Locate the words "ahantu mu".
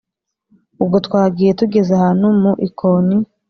1.97-2.51